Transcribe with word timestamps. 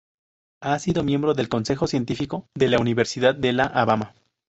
Ha 0.63 0.79
sido 0.79 1.03
miembro 1.03 1.35
del 1.35 1.47
Consejo 1.47 1.85
Científico 1.85 2.47
de 2.55 2.69
la 2.69 2.79
Universidad 2.79 3.35
de 3.35 3.53
La 3.53 3.65
Habana. 3.65 4.15